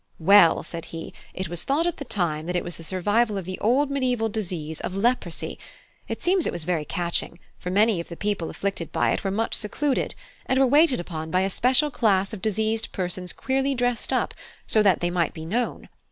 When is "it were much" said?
9.11-9.53